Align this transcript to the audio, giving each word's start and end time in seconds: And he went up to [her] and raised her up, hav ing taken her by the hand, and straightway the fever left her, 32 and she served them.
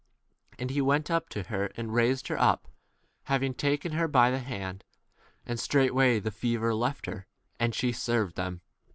And 0.57 0.71
he 0.71 0.81
went 0.81 1.11
up 1.11 1.29
to 1.29 1.43
[her] 1.43 1.67
and 1.77 1.93
raised 1.93 2.27
her 2.29 2.41
up, 2.41 2.67
hav 3.25 3.43
ing 3.43 3.53
taken 3.53 3.91
her 3.91 4.07
by 4.07 4.31
the 4.31 4.39
hand, 4.39 4.83
and 5.45 5.59
straightway 5.59 6.19
the 6.19 6.31
fever 6.31 6.73
left 6.73 7.05
her, 7.05 7.27
32 7.59 7.59
and 7.65 7.75
she 7.75 7.91
served 7.91 8.35
them. 8.35 8.61